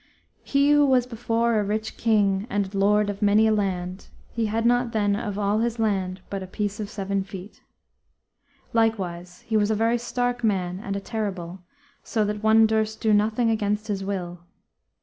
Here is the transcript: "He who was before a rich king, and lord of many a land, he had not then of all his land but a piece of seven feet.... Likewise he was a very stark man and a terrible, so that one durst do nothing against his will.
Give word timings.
"He 0.43 0.71
who 0.71 0.83
was 0.87 1.05
before 1.05 1.59
a 1.59 1.63
rich 1.63 1.95
king, 1.95 2.47
and 2.49 2.73
lord 2.73 3.07
of 3.07 3.21
many 3.21 3.45
a 3.45 3.51
land, 3.53 4.07
he 4.31 4.47
had 4.47 4.65
not 4.65 4.93
then 4.93 5.15
of 5.15 5.37
all 5.37 5.59
his 5.59 5.77
land 5.77 6.21
but 6.27 6.41
a 6.41 6.47
piece 6.47 6.79
of 6.79 6.89
seven 6.89 7.23
feet.... 7.23 7.61
Likewise 8.73 9.41
he 9.41 9.55
was 9.55 9.69
a 9.69 9.75
very 9.75 9.99
stark 9.99 10.43
man 10.43 10.79
and 10.79 10.95
a 10.95 10.99
terrible, 10.99 11.59
so 12.01 12.25
that 12.25 12.41
one 12.41 12.65
durst 12.65 12.99
do 12.99 13.13
nothing 13.13 13.51
against 13.51 13.89
his 13.89 14.03
will. 14.03 14.39